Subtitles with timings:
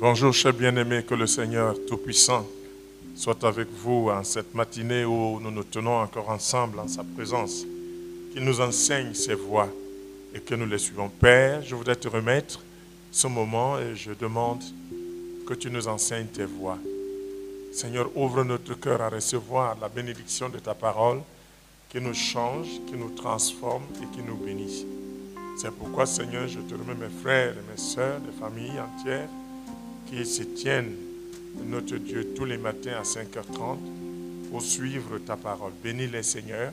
[0.00, 2.46] Bonjour, chers bien-aimés, que le Seigneur Tout-Puissant
[3.16, 7.66] soit avec vous en cette matinée où nous nous tenons encore ensemble en sa présence.
[8.32, 9.68] Qu'il nous enseigne ses voies
[10.32, 11.08] et que nous les suivons.
[11.08, 12.60] Père, je voudrais te remettre
[13.10, 14.62] ce moment et je demande
[15.44, 16.78] que tu nous enseignes tes voies.
[17.72, 21.22] Seigneur, ouvre notre cœur à recevoir la bénédiction de ta parole
[21.88, 24.86] qui nous change, qui nous transforme et qui nous bénit.
[25.60, 29.28] C'est pourquoi, Seigneur, je te remets mes frères et mes sœurs, des familles entières
[30.08, 30.94] qui se tiennent,
[31.66, 33.78] notre Dieu, tous les matins à 5h30
[34.50, 35.72] pour suivre ta parole.
[35.82, 36.72] Bénis-les, Seigneur,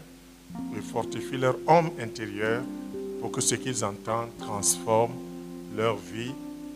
[0.78, 2.64] et fortifie leur homme intérieur
[3.20, 5.14] pour que ce qu'ils entendent transforme
[5.76, 6.34] leur vie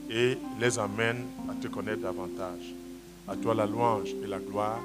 [0.09, 2.73] et les amène à te connaître davantage.
[3.27, 4.82] À toi la louange et la gloire.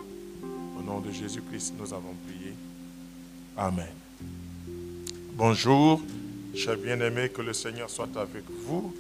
[0.79, 2.53] Au nom de Jésus-Christ, nous avons prié.
[3.57, 3.87] Amen.
[5.33, 6.01] Bonjour,
[6.55, 8.95] chers bien-aimés, que le Seigneur soit avec vous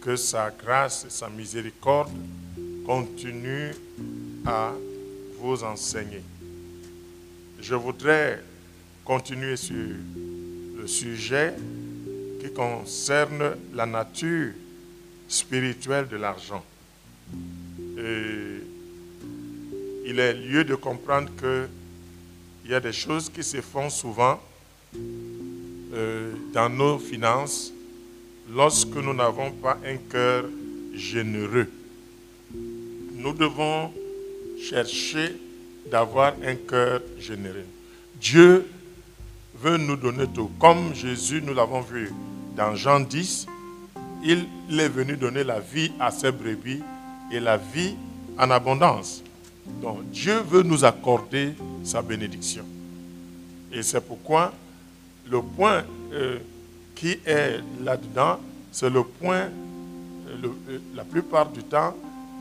[0.00, 2.10] que sa grâce et sa miséricorde
[2.86, 3.74] continuent
[4.46, 4.72] à
[5.38, 6.22] vous enseigner.
[7.60, 8.42] Je voudrais
[9.04, 11.54] continuer sur le sujet
[12.40, 14.52] qui concerne la nature
[15.28, 16.64] spirituelle de l'argent.
[20.06, 21.68] Il est lieu de comprendre qu'il
[22.70, 24.40] y a des choses qui se font souvent
[25.92, 27.72] euh, dans nos finances
[28.54, 30.44] lorsque nous n'avons pas un cœur
[30.94, 31.68] généreux.
[32.52, 33.92] Nous devons
[34.68, 35.36] chercher
[35.90, 37.66] d'avoir un cœur généreux.
[38.20, 38.66] Dieu
[39.54, 40.50] veut nous donner tout.
[40.58, 42.10] Comme Jésus, nous l'avons vu
[42.56, 43.46] dans Jean 10,
[44.24, 44.46] il
[44.78, 46.82] est venu donner la vie à ses brebis
[47.32, 47.94] et la vie
[48.38, 49.22] en abondance.
[49.80, 51.52] Donc Dieu veut nous accorder
[51.84, 52.64] sa bénédiction.
[53.72, 54.52] Et c'est pourquoi
[55.30, 56.38] le point euh,
[57.00, 58.38] qui est là-dedans,
[58.70, 59.48] c'est le point,
[60.94, 61.96] la plupart du temps,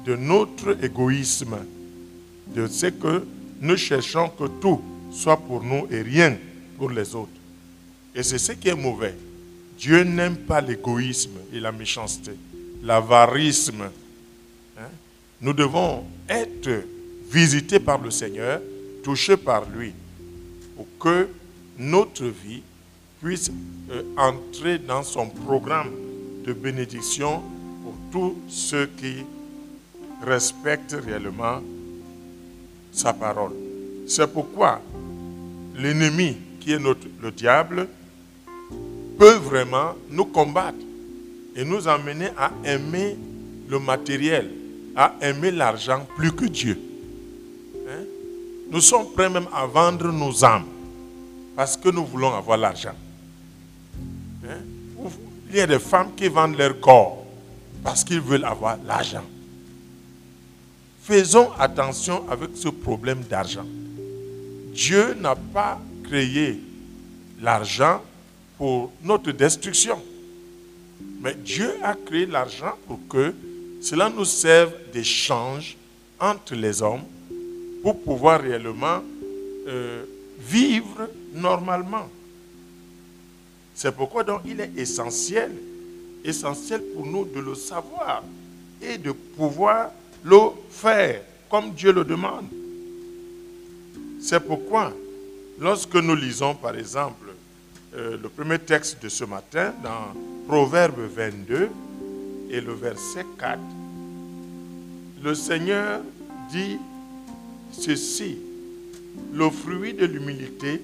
[0.06, 1.58] de notre égoïsme,
[2.53, 3.25] de ce que
[3.62, 4.81] nous cherchons que tout
[5.12, 6.38] soit pour nous et rien
[6.78, 7.31] pour les autres.
[8.14, 9.16] Et c'est ce qui est mauvais.
[9.78, 12.31] Dieu n'aime pas l'égoïsme et la méchanceté,
[12.84, 13.90] l'avarisme.
[14.78, 14.90] Hein.
[15.40, 16.84] Nous devons être
[17.31, 18.59] visités par le Seigneur,
[19.03, 19.94] touchés par lui,
[20.76, 21.30] pour que
[21.78, 22.62] notre vie
[23.22, 23.52] puisse
[23.91, 25.91] euh, entrer dans son programme
[26.46, 27.41] de bénédiction
[27.84, 29.25] pour tous ceux qui
[30.24, 31.62] respectent réellement
[32.91, 33.53] sa parole.
[34.08, 34.81] C'est pourquoi
[35.75, 37.88] l'ennemi, qui est notre, le diable,
[39.18, 40.78] peut vraiment nous combattre
[41.56, 43.18] et nous amener à aimer
[43.68, 44.50] le matériel,
[44.96, 46.79] à aimer l'argent plus que Dieu.
[47.88, 48.03] Hein?
[48.72, 50.66] Nous sommes prêts même à vendre nos âmes
[51.56, 52.94] parce que nous voulons avoir l'argent.
[55.50, 57.26] Il y a des femmes qui vendent leur corps
[57.84, 59.24] parce qu'ils veulent avoir l'argent.
[61.02, 63.66] Faisons attention avec ce problème d'argent.
[64.74, 66.59] Dieu n'a pas créé
[67.42, 68.02] l'argent
[68.58, 70.00] pour notre destruction.
[71.22, 73.34] Mais Dieu a créé l'argent pour que
[73.82, 75.76] cela nous serve d'échange
[76.20, 77.04] entre les hommes
[77.82, 79.02] pour pouvoir réellement
[79.68, 80.04] euh,
[80.40, 82.08] vivre normalement.
[83.81, 85.53] C'est pourquoi donc il est essentiel,
[86.25, 88.23] essentiel pour nous de le savoir
[88.81, 89.91] et de pouvoir
[90.22, 90.38] le
[90.69, 92.47] faire comme Dieu le demande.
[94.19, 94.91] C'est pourquoi,
[95.62, 97.28] lorsque nous lisons par exemple
[97.95, 100.13] euh, le premier texte de ce matin dans
[100.46, 101.69] Proverbe 22
[102.50, 103.61] et le verset 4,
[105.23, 106.01] le Seigneur
[106.51, 106.78] dit
[107.72, 108.40] ceci,
[109.31, 110.81] le fruit de l'humilité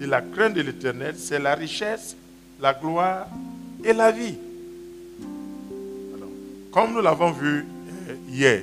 [0.00, 2.16] de la crainte de l'éternel, c'est la richesse,
[2.60, 3.26] la gloire
[3.84, 4.34] et la vie.
[6.72, 7.64] comme nous l'avons vu
[8.08, 8.62] euh, hier,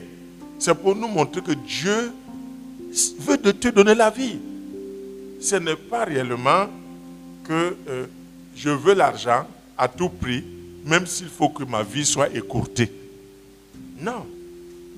[0.58, 2.12] c'est pour nous montrer que Dieu
[3.20, 4.40] veut de te donner la vie.
[5.40, 6.66] Ce n'est pas réellement
[7.46, 8.08] que euh,
[8.56, 10.44] je veux l'argent à tout prix,
[10.86, 12.92] même s'il faut que ma vie soit écourtée.
[14.02, 14.26] Non.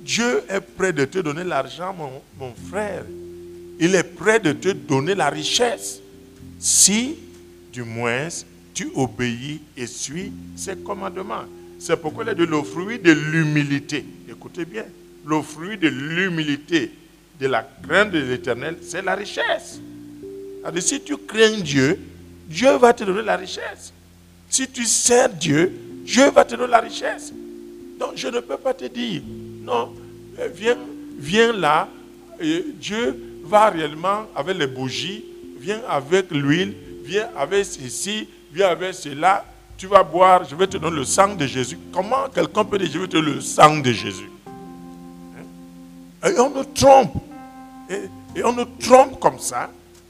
[0.03, 3.03] Dieu est prêt de te donner l'argent, mon, mon frère.
[3.79, 6.00] Il est prêt de te donner la richesse
[6.61, 7.15] si
[7.73, 8.27] du moins
[8.73, 11.45] tu obéis et suis ses commandements.
[11.79, 14.05] C'est pourquoi il est de le fruit de l'humilité.
[14.29, 14.85] Écoutez bien,
[15.25, 16.91] le fruit de l'humilité,
[17.39, 19.81] de la crainte de l'éternel, c'est la richesse.
[20.63, 21.99] Alors, si tu crains Dieu,
[22.47, 23.91] Dieu va te donner la richesse.
[24.47, 25.73] Si tu sers Dieu,
[26.05, 27.33] Dieu va te donner la richesse.
[27.97, 29.23] Donc je ne peux pas te dire,
[29.61, 29.93] non,
[30.39, 30.77] euh, viens,
[31.17, 31.89] viens là,
[32.39, 35.23] Dieu va réellement avec les bougies
[35.61, 36.73] viens avec l'huile,
[37.05, 39.45] viens avec ceci, viens avec cela.
[39.77, 41.77] tu vas boire, je vais te donner le sang de Jésus.
[41.93, 44.29] Comment quelqu'un peut dire, je vais te donner le sang de Jésus?
[45.37, 46.29] Hein?
[46.29, 47.13] Et on nous trompe.
[47.89, 49.69] Et, on nous trompe comme ça.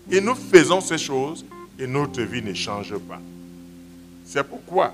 [0.10, 1.46] Et nous faisons ces choses
[1.78, 3.20] et notre vie ne change pas.
[4.26, 4.94] C'est pourquoi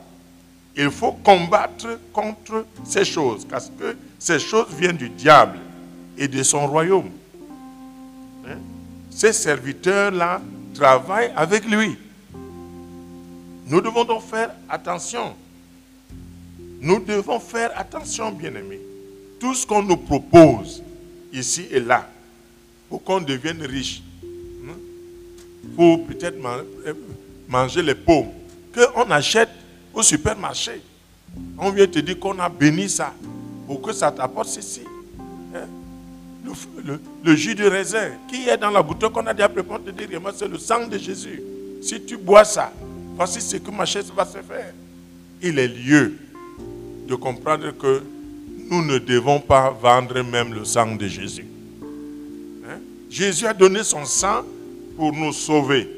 [0.75, 3.45] il faut combattre contre ces choses.
[3.45, 5.59] Parce que ces choses viennent du diable
[6.17, 7.09] et de son royaume.
[9.17, 10.39] Ces serviteurs-là
[10.75, 11.97] travaillent avec lui.
[13.65, 15.33] Nous devons donc faire attention.
[16.79, 18.79] Nous devons faire attention, bien-aimés.
[19.39, 20.83] Tout ce qu'on nous propose
[21.33, 22.07] ici et là,
[22.89, 24.77] pour qu'on devienne riche, hein,
[25.75, 26.37] pour peut-être
[26.85, 26.93] euh,
[27.47, 28.29] manger les paumes,
[28.71, 29.49] qu'on achète
[29.95, 30.79] au supermarché.
[31.57, 33.15] On vient te dire qu'on a béni ça
[33.65, 34.81] pour que ça t'apporte ceci.
[37.23, 40.21] Le, jus de raisin qui est dans la bouteille qu'on a déjà préparé, te dire,
[40.35, 41.41] c'est le sang de Jésus.
[41.81, 42.71] Si tu bois ça,
[43.17, 44.73] Voici ce que ma chaise va se faire.
[45.41, 46.13] Il est lieu
[47.07, 48.03] de comprendre que
[48.69, 51.47] nous ne devons pas vendre même le sang de Jésus.
[52.63, 52.77] Hein?
[53.09, 54.43] Jésus a donné son sang
[54.95, 55.89] pour nous sauver,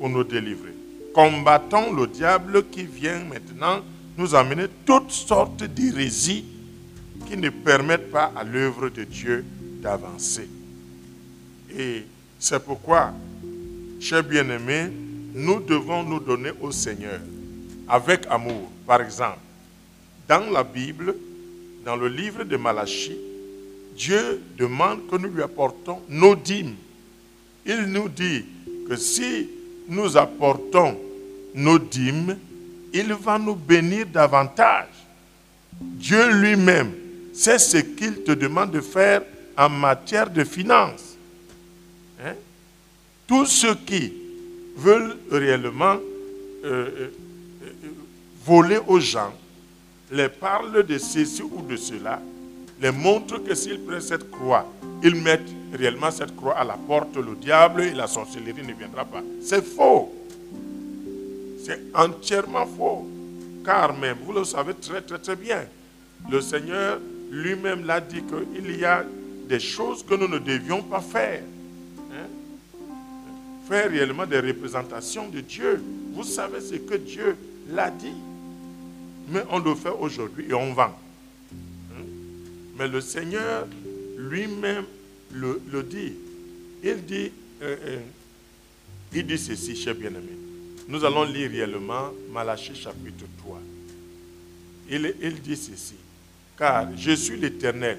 [0.00, 0.74] pour nous délivrer.
[1.14, 3.78] Combattons le diable qui vient maintenant
[4.18, 6.44] nous amener toutes sortes d'hérésies
[7.28, 9.44] qui ne permettent pas à l'œuvre de Dieu
[9.80, 10.48] d'avancer.
[11.76, 12.04] Et
[12.38, 13.12] c'est pourquoi,
[14.00, 14.90] chers bien-aimés,
[15.34, 17.20] nous devons nous donner au Seigneur
[17.88, 18.70] avec amour.
[18.86, 19.38] Par exemple,
[20.28, 21.14] dans la Bible,
[21.84, 23.18] dans le livre de Malachie,
[23.96, 26.74] Dieu demande que nous lui apportons nos dîmes.
[27.64, 28.44] Il nous dit
[28.88, 29.48] que si
[29.88, 30.98] nous apportons
[31.54, 32.36] nos dîmes,
[32.92, 34.88] il va nous bénir davantage.
[35.80, 36.92] Dieu lui-même,
[37.32, 39.22] c'est ce qu'il te demande de faire
[39.56, 41.16] en matière de finances.
[42.24, 42.34] Hein?
[43.26, 44.12] Tout ce qui
[44.76, 45.96] veulent réellement
[46.64, 47.10] euh, euh,
[47.62, 47.70] euh,
[48.44, 49.32] voler aux gens,
[50.10, 52.20] les parlent de ceci ou de cela,
[52.80, 54.66] les montrent que s'ils prennent cette croix,
[55.02, 59.04] ils mettent réellement cette croix à la porte, le diable et la sorcellerie ne viendra
[59.04, 59.22] pas.
[59.40, 60.14] C'est faux.
[61.64, 63.08] C'est entièrement faux.
[63.64, 65.64] Car même, vous le savez très très très bien,
[66.30, 67.00] le Seigneur
[67.30, 69.04] lui-même l'a dit qu'il y a
[69.48, 71.42] des choses que nous ne devions pas faire
[73.66, 75.82] faire réellement des représentations de Dieu.
[76.12, 77.36] Vous savez ce que Dieu
[77.70, 78.14] l'a dit.
[79.28, 80.94] Mais on le fait aujourd'hui et on vend.
[81.92, 82.04] Hein?
[82.78, 83.66] Mais le Seigneur
[84.16, 84.84] lui-même
[85.32, 86.12] le, dit.
[86.82, 87.32] Il dit,
[87.62, 87.98] euh, euh,
[89.12, 90.38] il dit ceci, cher bien-aimé.
[90.88, 93.60] Nous allons lire réellement Malachie chapitre 3.
[94.90, 95.96] Il, il dit ceci.
[96.56, 97.98] Car je suis l'Éternel,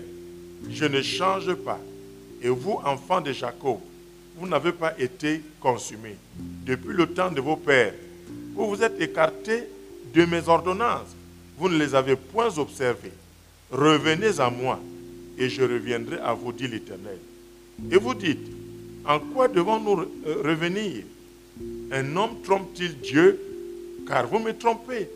[0.70, 1.80] je ne change pas.
[2.42, 3.80] Et vous, enfants de Jacob,
[4.36, 6.16] vous n'avez pas été consumés.
[6.66, 7.94] Depuis le temps de vos pères,
[8.54, 9.64] vous vous êtes écartés
[10.14, 11.16] de mes ordonnances.
[11.58, 13.14] Vous ne les avez point observées.
[13.72, 14.80] Revenez à moi
[15.38, 17.18] et je reviendrai à vous, dit l'Éternel.
[17.92, 18.48] Et vous dites,
[19.06, 21.04] en quoi devons-nous euh, revenir?
[21.92, 23.40] Un homme trompe-t-il Dieu?
[24.08, 25.10] Car vous me trompez.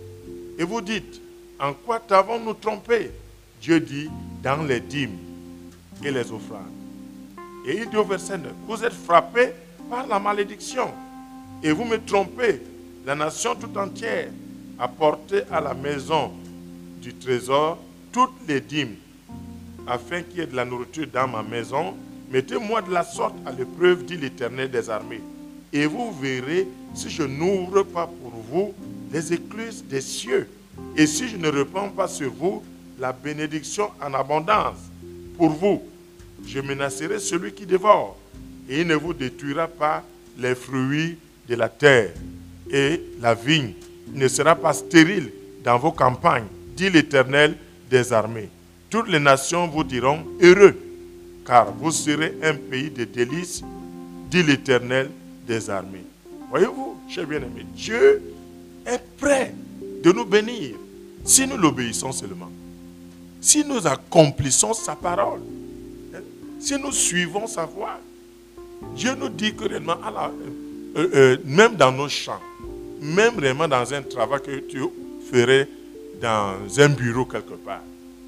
[0.58, 1.22] Et vous dites,
[1.60, 3.12] en quoi t'avons-nous trompé?
[3.62, 4.10] Dieu dit,
[4.44, 5.18] dans les dîmes
[6.04, 6.72] et les offrandes.
[7.66, 9.52] Et il dit au verset 9, vous êtes frappés
[9.90, 10.90] par la malédiction
[11.64, 12.62] et vous me trompez,
[13.06, 14.30] la nation tout entière,
[14.80, 16.32] a porté à la maison
[17.02, 17.78] du trésor
[18.12, 18.96] toutes les dîmes,
[19.88, 21.96] afin qu'il y ait de la nourriture dans ma maison.
[22.32, 25.22] Mettez-moi de la sorte à l'épreuve, dit l'Éternel des armées.
[25.72, 28.74] Et vous verrez si je n'ouvre pas pour vous
[29.12, 30.50] les écluses des cieux,
[30.98, 32.64] et si je ne répands pas sur vous
[33.00, 34.78] la bénédiction en abondance
[35.38, 35.82] pour vous
[36.46, 38.18] je menacerai celui qui dévore,
[38.70, 40.04] et il ne vous détruira pas
[40.38, 41.18] les fruits
[41.48, 42.12] de la terre,
[42.70, 43.74] et la vigne
[44.14, 45.32] ne sera pas stérile
[45.64, 47.56] dans vos campagnes, dit l'Éternel
[47.90, 48.50] des armées.
[48.90, 50.78] Toutes les nations vous diront heureux,
[51.46, 53.62] car vous serez un pays de délices,
[54.30, 55.10] dit l'Éternel
[55.48, 56.06] des armées.
[56.50, 58.22] Voyez-vous, cher bien-aimé, Dieu
[58.86, 59.54] est prêt
[60.04, 60.76] de nous bénir
[61.24, 62.52] si nous l'obéissons seulement,
[63.40, 65.42] si nous accomplissons sa parole.
[66.62, 68.00] Si nous suivons sa voie,
[68.96, 69.98] Dieu nous dit que réellement,
[70.96, 72.40] euh, euh, même dans nos champs,
[73.02, 73.38] même
[73.68, 74.80] dans un travail que tu
[75.32, 75.68] ferais
[76.22, 77.82] dans un bureau quelque part,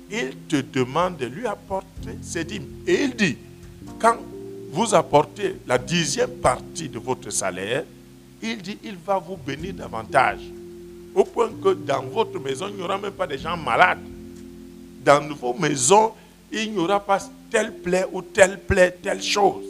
[0.10, 2.66] il te demande de lui apporter ses dîmes.
[2.88, 3.38] Et il dit,
[4.00, 4.18] quand
[4.72, 7.84] vous apportez la dixième partie de votre salaire,
[8.42, 10.40] il dit, il va vous bénir davantage.
[11.14, 14.00] Au point que dans votre maison, il n'y aura même pas de gens malades.
[15.06, 16.14] Dans vos maisons,
[16.52, 17.20] il n'y aura pas
[17.54, 19.64] telle plaie ou telle plaie, telle chose.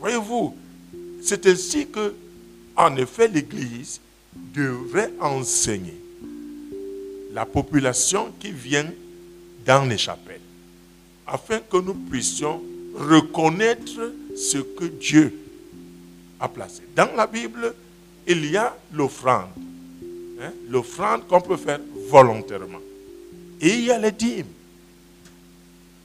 [0.00, 0.54] Voyez-vous,
[1.22, 2.14] c'est ainsi que,
[2.76, 4.00] en effet, l'Église
[4.34, 5.96] devrait enseigner.
[7.32, 8.90] la population qui vient
[9.64, 10.40] dans les chapelles,
[11.26, 12.60] afin que nous puissions
[12.96, 15.32] reconnaître ce que Dieu
[16.40, 16.82] a placé.
[16.96, 17.72] Dans la Bible,
[18.26, 19.50] il y a l'offrande.
[20.42, 21.78] Hein, l'offrande qu'on peut faire
[22.08, 22.80] volontairement.
[23.60, 24.46] Et il y a les dîmes.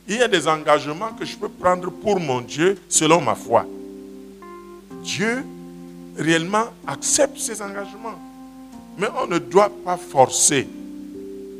[0.07, 3.65] Il y a des engagements que je peux prendre pour mon Dieu selon ma foi.
[5.03, 5.43] Dieu
[6.17, 8.19] réellement accepte ces engagements.
[8.97, 10.67] Mais on ne doit pas forcer.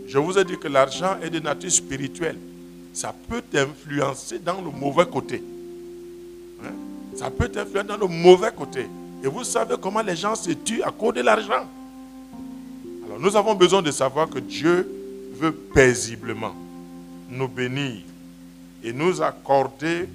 [0.08, 2.38] Je vous ai dit que l'argent est de nature spirituelle.
[2.94, 5.44] Ça peut t'influencer dans le mauvais côté.
[6.64, 6.72] Hein?
[7.16, 8.86] Ça peut t'influencer dans le mauvais côté.
[9.24, 11.66] Et vous savez comment les gens se tuent à cause de l'argent.
[13.06, 14.88] Alors nous avons besoin de savoir que Dieu
[15.34, 16.54] veut paisiblement
[17.30, 18.04] nous bénir
[18.84, 20.08] et nous accorder,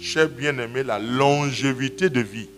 [0.00, 2.48] chers bien-aimés, la longévité de vie.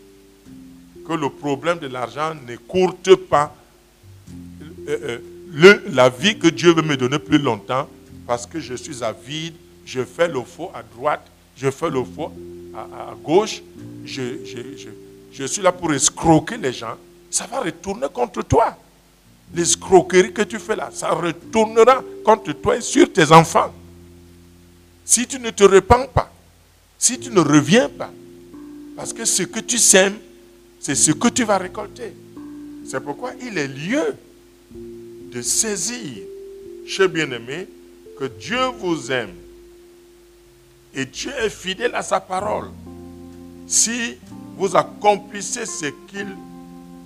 [1.06, 3.54] Que le problème de l'argent n'écourte pas
[4.88, 5.18] euh,
[5.54, 7.88] euh, la vie que Dieu veut me donner plus longtemps
[8.26, 12.32] parce que je suis avide, je fais le faux à droite, je fais le faux
[12.75, 13.62] à, gauche,
[14.04, 14.22] je,
[15.32, 16.94] je, suis là pour escroquer les gens,
[17.30, 18.76] ça va retourner contre toi.
[19.54, 23.72] L'escroquerie que tu fais là, ça retournera contre toi et sur tes enfants.
[25.04, 26.32] Si tu ne te repens pas,
[26.99, 28.11] si tu ne reviens pas,
[28.97, 30.18] parce que ce que tu sèmes,
[30.80, 32.14] c'est ce que tu vas récolter.
[32.88, 34.16] C'est pourquoi il est lieu
[34.75, 36.23] de saisir,
[36.87, 37.68] chers bien-aimés,
[38.18, 39.35] que Dieu vous aime
[40.94, 42.71] et Dieu est fidèle à sa parole.
[43.66, 44.18] Si
[44.56, 46.28] vous accomplissez ce qu'il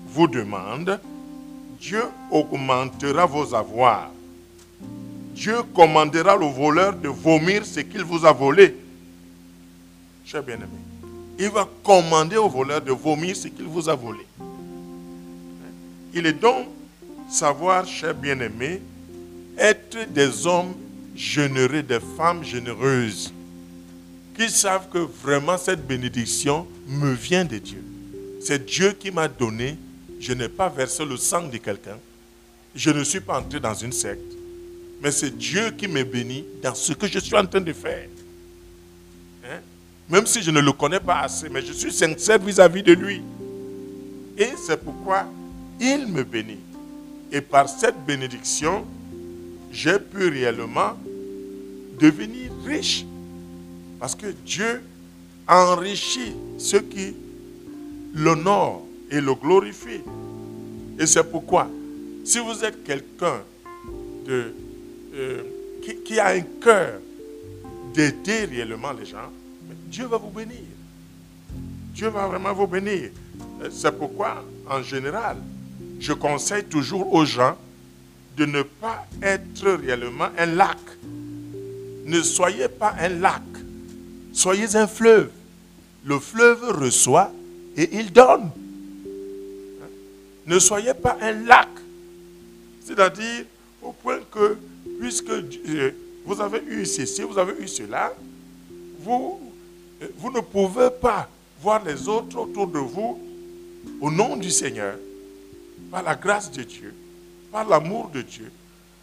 [0.08, 1.00] vous demande,
[1.78, 4.10] Dieu augmentera vos avoirs.
[5.36, 8.74] Dieu commandera le voleur de vomir ce qu'il vous a volé.
[10.24, 10.80] Cher bien-aimé,
[11.38, 14.26] il va commander au voleur de vomir ce qu'il vous a volé.
[16.14, 16.68] Il est donc
[17.28, 18.80] savoir, cher bien-aimé,
[19.58, 20.72] être des hommes
[21.14, 23.30] généreux, des femmes généreuses,
[24.34, 27.84] qui savent que vraiment cette bénédiction me vient de Dieu.
[28.40, 29.76] C'est Dieu qui m'a donné.
[30.18, 31.98] Je n'ai pas versé le sang de quelqu'un.
[32.74, 34.35] Je ne suis pas entré dans une secte.
[35.02, 38.08] Mais c'est Dieu qui me bénit dans ce que je suis en train de faire.
[39.44, 39.60] Hein?
[40.08, 42.92] Même si je ne le connais pas assez, mais je suis sincère vis-à-vis -vis de
[42.92, 43.22] lui.
[44.38, 45.26] Et c'est pourquoi
[45.80, 46.60] il me bénit.
[47.32, 48.86] Et par cette bénédiction,
[49.72, 50.92] j'ai pu réellement
[51.98, 53.04] devenir riche.
[53.98, 54.82] Parce que Dieu
[55.48, 57.14] enrichit ceux qui
[58.14, 60.02] l'honorent et le glorifient.
[60.98, 61.68] Et c'est pourquoi,
[62.24, 63.42] si vous êtes quelqu'un
[64.26, 64.52] de,
[66.04, 67.00] qui, a un cœur
[67.94, 69.30] d'aider réellement les gens,
[69.86, 70.60] Dieu va vous bénir.
[71.94, 73.10] Dieu va vraiment vous bénir.
[73.70, 75.36] C'est pourquoi, en général,
[75.98, 77.56] je conseille toujours aux gens
[78.36, 80.78] de ne pas être réellement un lac.
[82.04, 83.42] Ne soyez pas un lac.
[84.32, 85.30] Soyez un fleuve.
[86.04, 87.32] Le fleuve reçoit
[87.76, 88.50] et il donne.
[90.46, 91.68] Ne soyez pas un lac.
[92.84, 93.44] C'est-à-dire
[93.82, 94.56] au point que,
[94.98, 95.30] puisque
[96.24, 98.14] vous avez eu ceci, vous avez eu cela,
[99.00, 99.40] vous,
[100.18, 101.28] vous ne pouvez pas
[101.60, 103.20] voir les autres autour de vous
[104.00, 104.96] au nom du Seigneur
[105.90, 106.94] par la grâce de Dieu,
[107.52, 108.50] par l'amour de Dieu,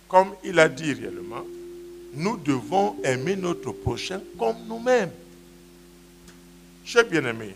[0.08, 1.44] comme il a dit réellement,
[2.14, 5.12] nous devons aimer notre prochain comme nous-mêmes.
[6.86, 7.56] Chers bien-aimés,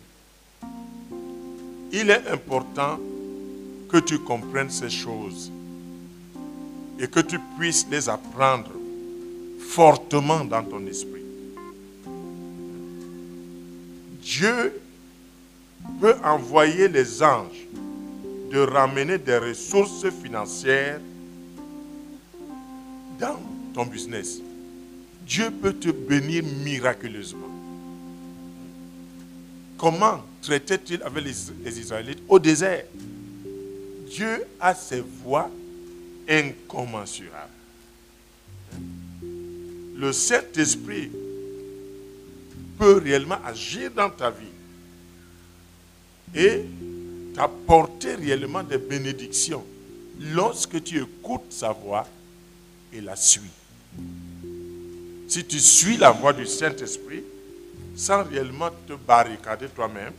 [1.91, 2.99] il est important
[3.89, 5.51] que tu comprennes ces choses
[6.99, 8.71] et que tu puisses les apprendre
[9.59, 11.23] fortement dans ton esprit.
[14.21, 14.73] Dieu
[16.01, 17.67] peut envoyer les anges
[18.51, 20.99] de ramener des ressources financières
[23.19, 23.39] dans
[23.73, 24.39] ton business.
[25.25, 27.47] Dieu peut te bénir miraculeusement.
[29.77, 32.85] Comment traitait-il avec les, Israélites au désert?
[34.09, 35.51] Dieu a ses voies
[36.29, 37.51] incommensurables.
[39.95, 41.11] Le Saint-Esprit
[42.77, 44.45] peut réellement agir dans ta vie.
[46.35, 46.65] Et
[47.37, 49.63] apporter réellement des bénédictions
[50.19, 52.07] lorsque tu écoutes sa voix
[52.91, 53.41] et la suis.
[55.27, 57.23] Si tu suis la voix du Saint-Esprit
[57.95, 60.13] sans réellement te barricader toi-même,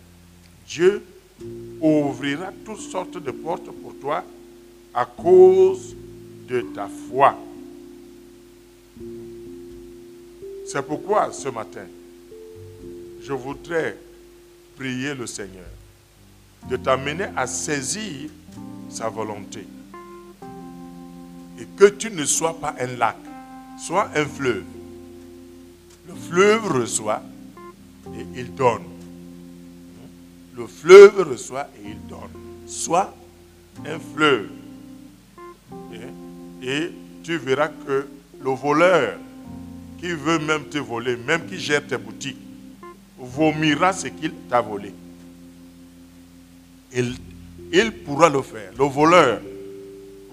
[0.68, 1.02] Dieu
[1.80, 4.24] ouvrira toutes sortes de portes pour toi
[4.98, 5.94] à cause
[6.48, 7.38] de ta foi.
[10.66, 11.86] C'est pourquoi ce matin,
[13.22, 13.96] je voudrais
[14.76, 15.70] prier le Seigneur
[16.68, 18.28] de t'amener à saisir
[18.90, 19.68] sa volonté
[21.60, 23.18] et que tu ne sois pas un lac,
[23.78, 24.64] sois un fleuve.
[26.08, 27.22] Le fleuve reçoit
[28.16, 28.82] et il donne.
[30.56, 32.34] Le fleuve reçoit et il donne.
[32.66, 33.14] Sois
[33.86, 34.57] un fleuve.
[36.62, 38.06] Et, tu verras que
[38.42, 39.18] le voleur
[39.98, 42.38] qui veut même te voler, même qui gère tes boutiques,
[43.18, 44.92] vomira ce qu'il t'a volé.
[46.94, 47.16] Il,
[47.72, 48.72] il pourra le faire.
[48.78, 49.40] Le voleur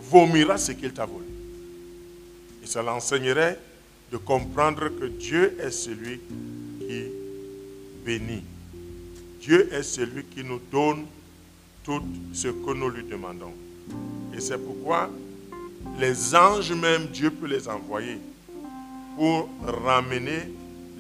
[0.10, 1.26] vomira ce qu'il t'a volé.
[2.64, 3.60] Et ça l'enseignerait
[4.12, 6.20] de comprendre que Dieu est celui
[6.80, 7.04] qui
[8.06, 8.44] bénit.
[9.42, 11.06] Dieu est celui qui nous donne
[11.84, 12.02] tout
[12.34, 13.54] ce que nous lui demandons.
[14.36, 15.10] Et c'est pourquoi
[16.00, 18.20] les anges même, Dieu peut les envoyer
[19.16, 20.52] pour ramener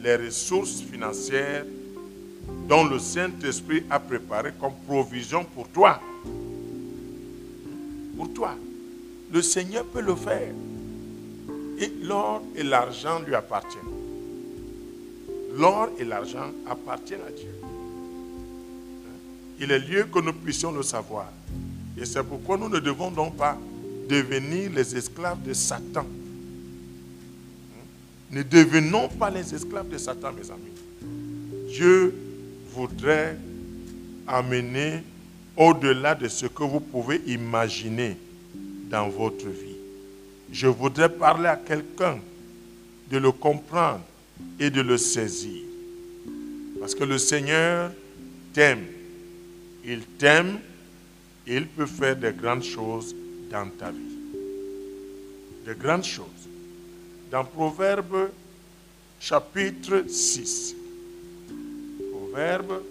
[0.01, 1.65] les ressources financières
[2.67, 5.99] dont le Saint-Esprit a préparé comme provision pour toi.
[8.15, 8.55] Pour toi.
[9.31, 10.53] Le Seigneur peut le faire.
[11.79, 13.83] Et l'or et l'argent lui appartiennent.
[15.57, 17.53] L'or et l'argent appartiennent à Dieu.
[19.59, 21.27] Il est lieu que nous puissions le savoir.
[21.97, 23.57] Et c'est pourquoi nous ne devons donc pas
[24.07, 26.05] devenir les esclaves de Satan.
[28.31, 30.71] Ne devenons pas les esclaves de Satan, mes amis.
[31.69, 32.13] Dieu
[32.73, 33.37] voudrait
[34.27, 35.03] amener
[35.55, 38.17] au-delà de ce que vous pouvez imaginer
[38.89, 39.75] dans votre vie.
[40.51, 42.19] Je voudrais parler à quelqu'un
[43.09, 44.01] de le comprendre
[44.59, 45.61] et de le saisir.
[46.79, 47.91] Parce que le Seigneur
[48.53, 48.83] t'aime.
[49.85, 50.59] Il t'aime
[51.47, 53.15] il peut faire de grandes choses
[53.49, 54.17] dans ta vie.
[55.65, 56.25] De grandes choses.
[57.31, 58.29] Dans Proverbe
[59.19, 60.75] chapitre 6.
[62.11, 62.81] Proverbe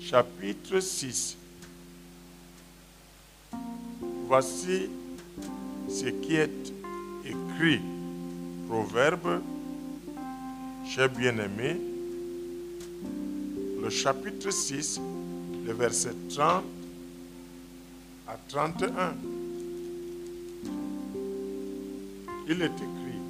[0.00, 1.36] chapitre 6.
[4.26, 4.90] Voici
[5.88, 6.72] ce qui est
[7.24, 7.80] écrit.
[8.68, 9.40] Proverbe,
[10.86, 11.80] cher bien-aimé,
[13.80, 15.00] le chapitre 6,
[15.66, 16.64] le verset 30
[18.26, 19.14] à 31.
[22.50, 23.20] Il est écrit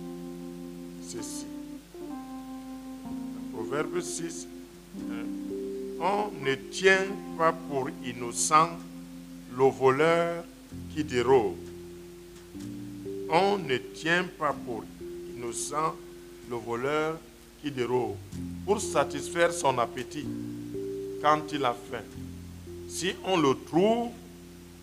[1.02, 1.46] ceci.
[3.52, 4.46] Proverbe 6,
[6.00, 8.70] on ne tient pas pour innocent
[9.56, 10.44] le voleur
[10.94, 11.56] qui dérobe.
[13.28, 14.84] On ne tient pas pour
[15.36, 15.96] innocent
[16.48, 17.18] le voleur
[17.60, 18.14] qui dérobe
[18.64, 20.26] pour satisfaire son appétit
[21.20, 22.04] quand il a faim.
[22.88, 24.10] Si on le trouve,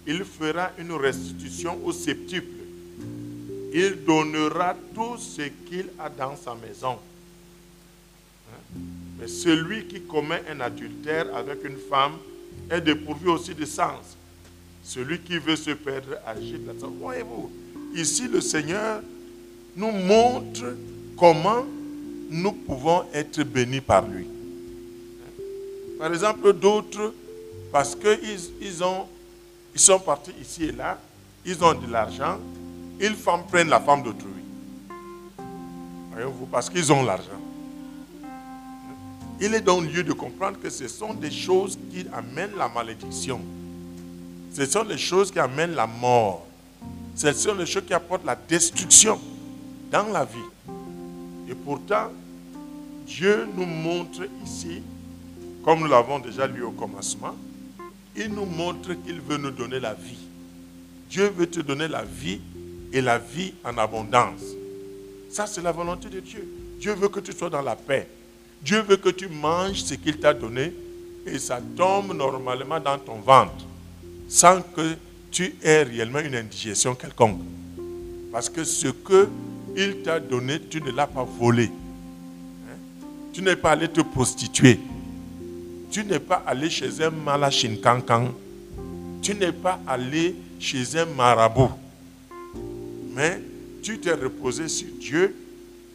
[0.05, 2.54] il fera une restitution au septuple.
[3.77, 6.97] Il donnera tout ce qu'il a dans sa maison.
[9.19, 12.13] Mais celui qui commet un adultère avec une femme
[12.71, 14.15] est dépourvu aussi de sens.
[14.81, 17.51] Celui qui veut se perdre agite là Voyez-vous,
[17.93, 19.01] ici le Seigneur
[19.75, 20.77] nous montre
[21.17, 21.65] comment
[22.29, 24.25] nous pouvons être bénis par lui.
[25.99, 27.13] Par exemple, d'autres,
[27.73, 28.81] parce qu'ils ils
[29.73, 30.97] ils sont partis ici et là,
[31.45, 32.39] ils ont de l'argent,
[32.99, 33.15] ils
[33.49, 34.31] prennent la femme d'autrui.
[36.11, 37.41] Voyez-vous, parce qu'ils ont l'argent.
[39.41, 43.41] Il est donc lieu de comprendre que ce sont des choses qui amènent la malédiction.
[44.53, 46.47] Ce sont les choses qui amènent la mort.
[47.15, 49.19] Ce sont les choses qui apportent la destruction
[49.91, 50.37] dans la vie.
[51.49, 52.11] Et pourtant,
[53.05, 54.81] Dieu nous montre ici,
[55.63, 57.35] comme nous l'avons déjà lu au commencement,
[58.15, 60.17] il nous montre qu'il veut nous donner la vie.
[61.09, 62.39] Dieu veut te donner la vie
[62.95, 64.41] et la vie en abondance.
[65.29, 66.47] Ça, c'est la volonté de Dieu.
[66.79, 68.07] Dieu veut que tu sois dans la paix.
[68.61, 70.73] Dieu veut que tu manges ce qu'il t'a donné
[71.25, 73.65] et ça tombe normalement dans ton ventre
[74.29, 74.95] sans que
[75.29, 77.41] tu aies réellement une indigestion quelconque.
[78.31, 81.65] Parce que ce qu'il t'a donné, tu ne l'as pas volé.
[81.65, 82.77] Hein?
[83.33, 84.79] Tu n'es pas allé te prostituer.
[85.91, 88.33] Tu n'es pas allé chez un malachinkankan.
[89.21, 91.71] Tu n'es pas allé chez un marabout.
[93.15, 93.41] Mais
[93.81, 95.33] tu t'es reposé sur Dieu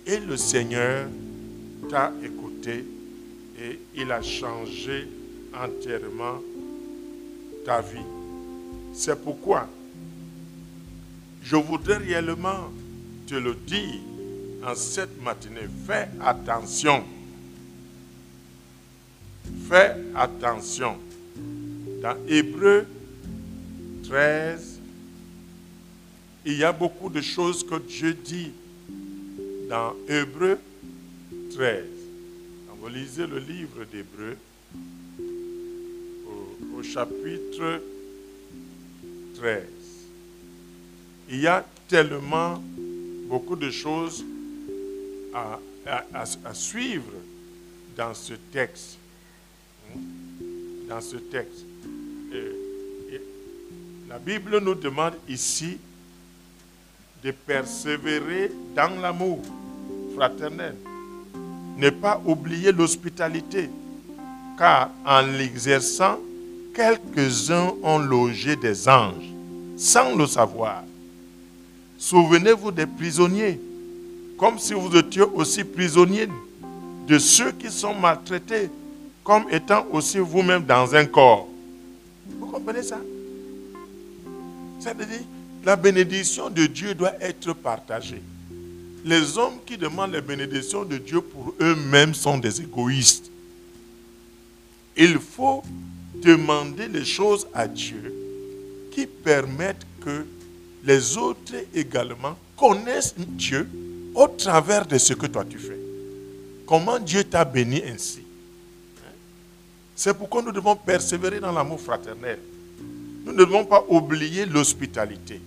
[0.06, 1.06] et le Seigneur
[1.90, 2.84] t'a écouté
[3.60, 5.06] et il a changé
[5.54, 6.40] entièrement
[7.66, 7.98] ta vie.
[8.94, 9.68] C'est pourquoi
[11.42, 12.70] je voudrais réellement
[13.26, 14.00] te le dire
[14.64, 15.68] en cette matinée.
[15.86, 17.04] Fais attention.
[19.68, 20.96] Fais attention.
[22.02, 22.86] Dans Hébreu
[24.04, 24.69] 13,
[26.44, 28.52] il y a beaucoup de choses que Dieu dit
[29.68, 30.58] dans Hébreu
[31.54, 31.84] 13.
[32.68, 34.36] Quand vous lisez le livre d'Hébreu,
[36.76, 37.82] au, chapitre
[39.36, 39.62] 13,
[41.28, 42.62] il y a tellement
[43.28, 44.24] beaucoup de choses
[45.34, 45.58] à,
[46.54, 47.12] suivre
[47.96, 48.96] dans ce texte.
[50.88, 51.66] Dans ce texte.
[54.08, 55.78] la Bible nous demande ici
[57.22, 59.40] de persévérer dans l'amour
[60.14, 60.74] fraternel.
[61.76, 63.70] Ne pas oublier l'hospitalité,
[64.58, 66.18] car en l'exerçant,
[66.74, 69.30] quelques-uns ont logé des anges,
[69.76, 70.82] sans le savoir.
[71.98, 73.60] Souvenez-vous des prisonniers,
[74.38, 76.28] comme si vous étiez aussi prisonniers
[77.06, 78.70] de ceux qui sont maltraités,
[79.22, 81.46] comme étant aussi vous-même dans un corps.
[82.38, 82.98] Vous comprenez ça?
[85.64, 88.22] La bénédiction de Dieu doit être partagée.
[89.04, 93.30] Les hommes qui demandent la bénédiction de Dieu pour eux-mêmes sont des égoïstes.
[94.96, 95.62] Il faut
[96.22, 98.14] demander les choses à Dieu
[98.90, 100.26] qui permettent que
[100.84, 103.68] les autres également connaissent Dieu
[104.14, 105.78] au travers de ce que toi tu fais.
[106.66, 108.22] Comment Dieu t'a béni ainsi?
[109.94, 112.38] C'est pourquoi nous devons persévérer dans l'amour fraternel.
[113.24, 115.40] Nous ne devons pas oublier l'hospitalité.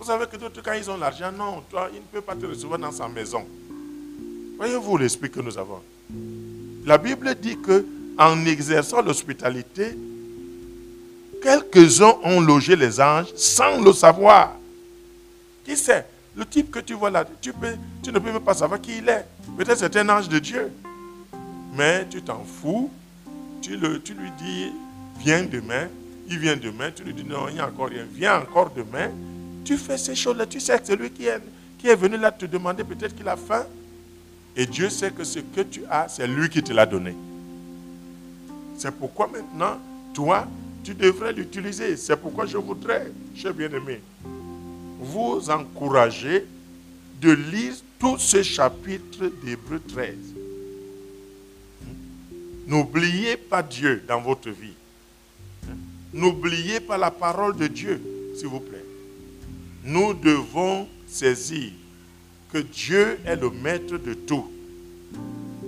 [0.00, 2.46] Vous savez que d'autres, quand ils ont l'argent, non, toi, il ne peut pas te
[2.46, 3.46] recevoir dans sa maison.
[4.56, 5.82] Voyez-vous l'esprit que nous avons.
[6.86, 7.84] La Bible dit que
[8.16, 9.94] en exerçant l'hospitalité,
[11.42, 14.56] quelques-uns ont logé les anges sans le savoir.
[15.66, 16.06] Qui sait?
[16.34, 18.96] Le type que tu vois là, tu, peux, tu ne peux même pas savoir qui
[18.98, 19.26] il est.
[19.58, 20.72] Peut-être c'est un ange de Dieu.
[21.76, 22.90] Mais tu t'en fous.
[23.60, 24.72] Tu, lui dis,
[25.18, 25.88] viens demain.
[26.26, 26.90] Il vient demain.
[26.90, 28.06] Tu lui dis, non, il n'y a encore rien.
[28.14, 29.10] Viens encore demain.
[29.70, 30.46] Tu fais ces choses-là.
[30.46, 31.40] Tu sais que c'est lui qui est,
[31.78, 33.64] qui est venu là te demander peut-être qu'il a faim.
[34.56, 37.14] Et Dieu sait que ce que tu as, c'est lui qui te l'a donné.
[38.76, 39.78] C'est pourquoi maintenant,
[40.12, 40.48] toi,
[40.82, 41.96] tu devrais l'utiliser.
[41.96, 44.00] C'est pourquoi je voudrais, cher bien-aimé,
[44.98, 46.44] vous encourager
[47.20, 50.16] de lire tout ce chapitre d'Hébreu 13.
[52.66, 54.74] N'oubliez pas Dieu dans votre vie.
[56.12, 58.02] N'oubliez pas la parole de Dieu,
[58.36, 58.69] s'il vous plaît.
[59.84, 61.70] Nous devons saisir
[62.52, 64.50] que Dieu est le maître de tout.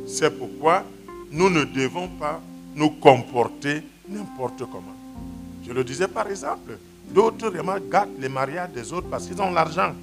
[0.06, 0.84] C'est pourquoi
[1.30, 2.40] nous ne devons pas
[2.74, 4.96] nous comporter n'importe comment.
[5.66, 6.76] Je le disais par exemple,
[7.10, 9.94] d'autres vraiment gâtent les mariages des autres parce qu'ils ont l'argent.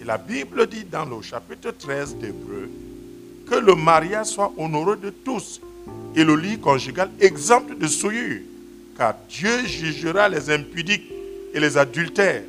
[0.00, 2.68] Et la Bible dit dans le chapitre 13 d'Hébreu
[3.48, 5.60] que le mariage soit honoreux de tous
[6.14, 8.40] et le lit conjugal exempt de souillure,
[8.96, 11.10] car Dieu jugera les impudiques
[11.54, 12.42] et les adultères.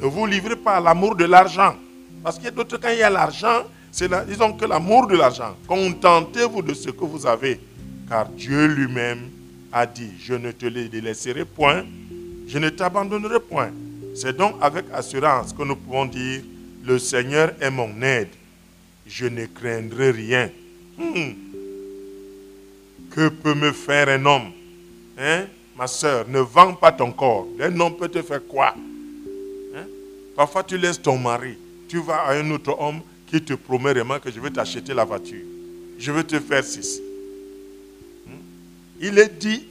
[0.00, 1.74] Ne vous livrez pas à l'amour de l'argent.
[2.22, 5.16] Parce qu'il y a d'autres, quand il y a l'argent, c'est disons que l'amour de
[5.16, 5.56] l'argent.
[5.66, 7.60] Contentez-vous de ce que vous avez
[8.08, 9.30] car Dieu lui-même
[9.72, 11.84] a dit, je ne te les délaisserai point,
[12.46, 13.70] je ne t'abandonnerai point.
[14.14, 16.42] C'est donc avec assurance que nous pouvons dire,
[16.84, 18.28] le Seigneur est mon aide,
[19.06, 20.50] je ne craindrai rien.
[20.96, 21.32] Hmm.
[23.10, 24.52] Que peut me faire un homme?
[25.18, 25.46] Hein?
[25.76, 27.46] Ma soeur, ne vends pas ton corps.
[27.60, 28.74] Un homme peut te faire quoi?
[30.36, 31.56] Parfois, tu laisses ton mari.
[31.88, 35.04] Tu vas à un autre homme qui te promet vraiment que je vais t'acheter la
[35.04, 35.44] voiture.
[35.98, 37.00] Je vais te faire ceci
[39.00, 39.66] il est dit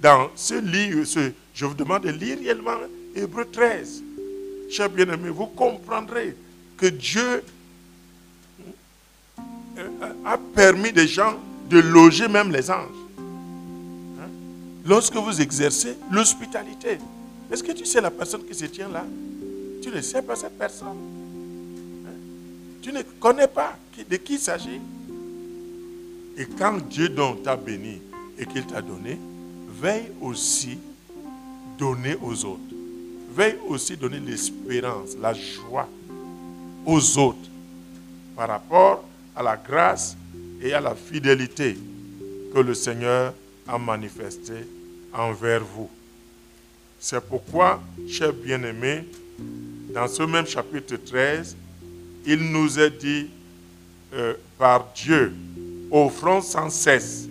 [0.00, 1.06] dans ce livre,
[1.54, 2.76] je vous demande de lire réellement
[3.14, 4.02] Hébreu 13.
[4.70, 6.36] Chers bien-aimés, vous comprendrez
[6.76, 7.44] que Dieu
[9.78, 9.88] euh,
[10.24, 11.34] a permis des gens
[11.70, 12.88] de loger même les anges.
[13.18, 14.28] Hein?
[14.84, 16.98] Lorsque vous exercez l'hospitalité,
[17.50, 19.04] est-ce que tu sais la personne qui se tient là?
[19.84, 20.96] Tu ne sais pas cette personne.
[22.06, 22.16] Hein?
[22.80, 24.80] Tu ne connais pas de qui il s'agit.
[26.38, 28.00] Et quand Dieu t'a béni,
[28.38, 29.18] et qu'il t'a donné,
[29.68, 30.78] veille aussi
[31.78, 32.62] donner aux autres.
[33.36, 35.86] Veille aussi donner l'espérance, la joie
[36.86, 37.50] aux autres
[38.34, 39.04] par rapport
[39.36, 40.16] à la grâce
[40.62, 41.76] et à la fidélité
[42.54, 43.34] que le Seigneur
[43.68, 44.66] a manifestée
[45.12, 45.90] envers vous.
[46.98, 49.04] C'est pourquoi, chers bien-aimés,
[49.94, 51.56] dans ce même chapitre 13,
[52.26, 53.28] il nous est dit
[54.12, 55.32] euh, par Dieu,
[55.90, 57.28] offrons sans cesse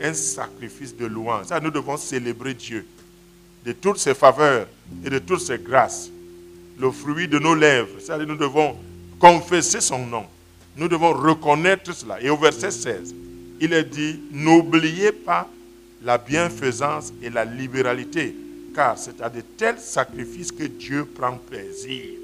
[0.00, 1.46] un sacrifice de louange.
[1.46, 2.86] Ça, nous devons célébrer Dieu
[3.64, 4.66] de toutes ses faveurs
[5.04, 6.10] et de toutes ses grâces.
[6.78, 8.00] Le fruit de nos lèvres.
[8.00, 8.76] Ça, nous devons
[9.18, 10.26] confesser son nom.
[10.76, 12.20] Nous devons reconnaître cela.
[12.20, 13.14] Et au verset 16,
[13.60, 15.48] il est dit, n'oubliez pas
[16.04, 18.34] la bienfaisance et la libéralité,
[18.74, 22.18] car c'est à de tels sacrifices que Dieu prend plaisir.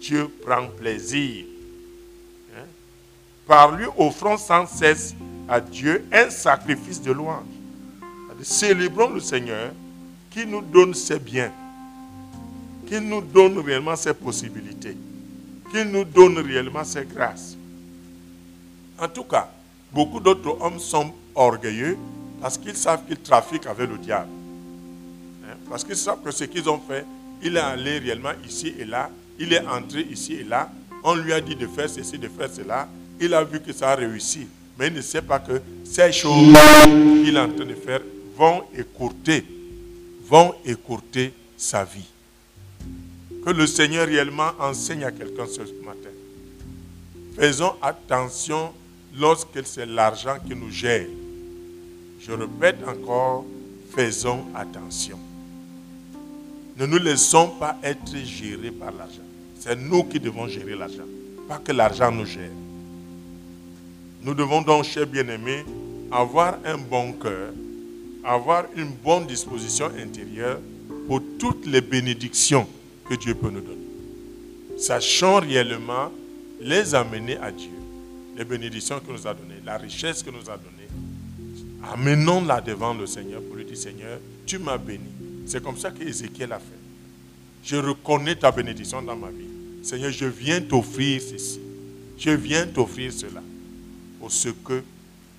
[0.00, 1.44] Dieu prend plaisir.
[2.56, 2.64] Hein?
[3.46, 5.14] Par lui offrons sans cesse
[5.48, 7.44] à Dieu un sacrifice de louange.
[8.42, 9.72] Célébrons le Seigneur
[10.30, 11.50] qui nous donne ses biens,
[12.86, 14.96] qu'il nous donne réellement ces possibilités,
[15.72, 17.56] qu'il nous donne réellement ces grâces.
[19.00, 19.50] En tout cas,
[19.92, 21.98] beaucoup d'autres hommes sont orgueilleux
[22.40, 24.30] parce qu'ils savent qu'ils trafiquent avec le diable.
[25.68, 27.04] Parce qu'ils savent que ce qu'ils ont fait,
[27.42, 30.70] il est allé réellement ici et là, il est entré ici et là,
[31.04, 32.88] on lui a dit de faire ceci, de faire cela,
[33.20, 34.46] il a vu que ça a réussi,
[34.78, 36.54] mais il ne sait pas que ces choses
[37.22, 38.00] qu'il est en train de faire
[38.36, 39.44] vont écourter,
[40.26, 42.06] vont écourter sa vie.
[43.44, 46.10] Que le Seigneur réellement enseigne à quelqu'un ce matin.
[47.36, 48.72] Faisons attention
[49.16, 51.06] lorsque c'est l'argent qui nous gère.
[52.20, 53.44] Je répète encore,
[53.94, 55.18] faisons attention.
[56.78, 59.22] Ne nous laissons pas être gérés par l'argent.
[59.58, 61.02] C'est nous qui devons gérer l'argent,
[61.48, 62.52] pas que l'argent nous gère.
[64.22, 65.64] Nous devons donc, chers bien-aimés,
[66.12, 67.52] avoir un bon cœur,
[68.22, 70.60] avoir une bonne disposition intérieure
[71.08, 72.66] pour toutes les bénédictions
[73.08, 73.78] que Dieu peut nous donner.
[74.78, 76.12] Sachons réellement
[76.60, 77.70] les amener à Dieu.
[78.36, 80.88] Les bénédictions qu'il nous a données, la richesse qu'il nous a donnée.
[81.92, 85.17] Amenons-la devant le Seigneur pour lui dire Seigneur, tu m'as béni.
[85.48, 86.78] C'est comme ça qu'Ézéchiel a fait.
[87.64, 89.48] Je reconnais ta bénédiction dans ma vie.
[89.82, 91.60] Seigneur, je viens t'offrir ceci.
[92.18, 93.42] Je viens t'offrir cela
[94.20, 94.82] pour ce que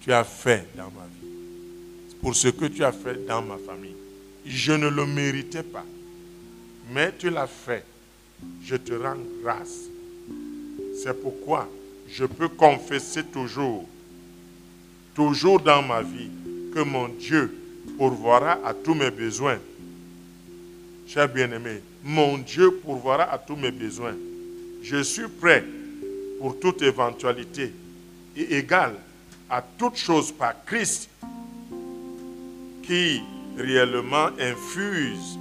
[0.02, 1.28] tu as fait dans ma vie,
[2.22, 3.96] pour ce que tu as fait dans ma famille.
[4.46, 5.86] Je ne le méritais pas,
[6.92, 7.86] mais tu l'as fait.
[8.64, 9.90] Je te rends grâce.
[11.04, 11.70] C'est pourquoi
[12.10, 13.88] je peux confesser toujours,
[15.14, 16.32] toujours dans ma vie,
[16.74, 17.54] que mon Dieu
[17.98, 19.60] pourvoira à tous mes besoins.
[21.12, 24.14] Cher bien-aimé, mon Dieu pourvoira à tous mes besoins.
[24.84, 25.66] Je suis prêt
[26.40, 27.74] pour toute éventualité
[28.38, 28.94] et égal
[29.50, 31.10] à toute chose par Christ
[32.84, 33.24] qui
[33.58, 35.40] réellement infuse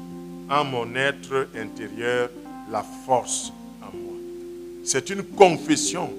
[0.49, 2.31] en mon être intérieur
[2.73, 3.53] la force
[3.83, 4.17] en moi.
[4.85, 6.11] C'est une confession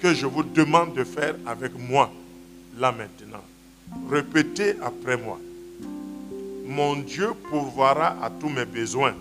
[0.00, 2.10] que je vous demande de faire avec moi
[2.78, 3.44] là maintenant.
[4.10, 5.38] Répétez après moi.
[6.66, 9.14] Mon Dieu pourvoira à tous mes besoins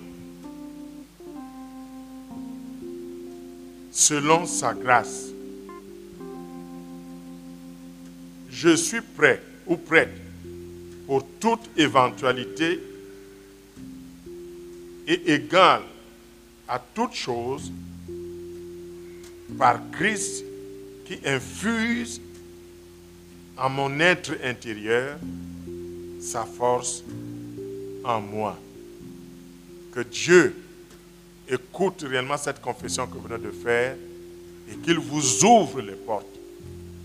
[3.92, 5.28] selon sa grâce.
[8.50, 10.12] Je suis prêt ou prête
[11.06, 12.82] pour toute éventualité
[15.08, 15.84] et égal
[16.68, 17.72] à toute chose
[19.58, 20.44] par Christ
[21.06, 22.20] qui infuse
[23.56, 25.20] en mon être intérieur
[26.20, 27.04] sa force
[28.06, 28.58] en moi.
[29.94, 30.56] Que Dieu
[31.50, 33.96] écoute réellement cette confession que vous venez de faire
[34.72, 36.26] et qu'il vous ouvre les portes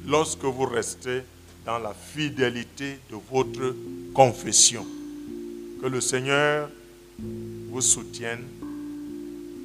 [0.06, 1.22] lorsque vous restez
[1.64, 3.74] dans la fidélité de votre
[4.14, 4.86] confession.
[5.80, 6.68] Que le Seigneur
[7.18, 8.44] vous soutienne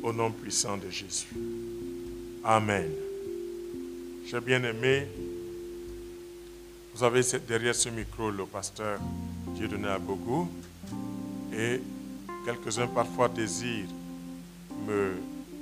[0.03, 1.27] au nom puissant de Jésus.
[2.43, 2.91] Amen.
[4.27, 5.07] J'ai bien aimé,
[6.93, 8.99] vous avez derrière ce micro le pasteur
[9.55, 10.47] Dieudonné Abougou
[11.57, 11.81] et
[12.45, 13.87] quelques-uns parfois désirent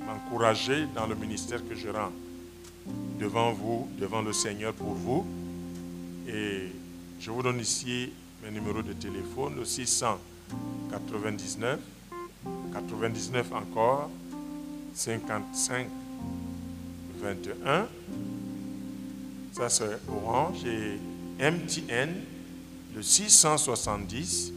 [0.06, 2.12] m'encourager dans le ministère que je rends
[3.18, 5.26] devant vous, devant le Seigneur pour vous.
[6.28, 6.68] Et
[7.20, 8.10] je vous donne ici
[8.42, 11.78] mes numéros de téléphone, le 699,
[12.72, 14.10] 99 encore,
[14.94, 15.86] 55,
[17.20, 17.86] 21.
[19.52, 20.98] Ça c'est Orange et
[21.38, 22.14] MTN,
[22.94, 24.52] le 670,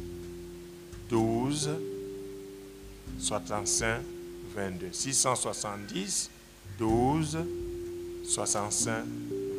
[1.10, 1.70] 12,
[3.20, 4.02] 65,
[4.56, 4.88] 22.
[4.91, 6.30] 670,
[6.78, 7.38] 12,
[8.24, 9.06] 65,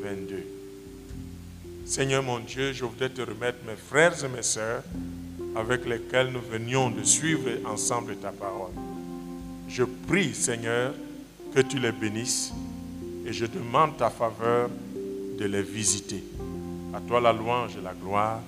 [0.03, 0.47] 22.
[1.87, 4.83] Seigneur mon Dieu, je voudrais te remettre mes frères et mes sœurs
[5.57, 8.73] avec lesquels nous venions de suivre ensemble ta parole.
[9.69, 10.93] Je prie, Seigneur,
[11.55, 12.53] que tu les bénisses
[13.25, 14.69] et je demande ta faveur
[15.39, 16.23] de les visiter.
[16.95, 18.41] À toi la louange et la gloire.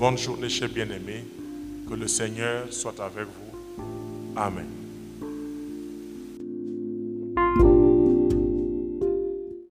[0.00, 1.26] Bonne journée, chers bien-aimés.
[1.86, 4.34] Que le Seigneur soit avec vous.
[4.34, 4.79] Amen.